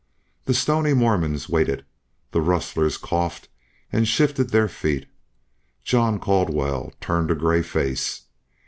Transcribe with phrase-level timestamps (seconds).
[0.45, 1.85] The stony Mormons waited;
[2.31, 3.49] the rustlers coughed
[3.93, 5.05] and shifted their feet.
[5.83, 8.23] John Caldwell turned a gray face.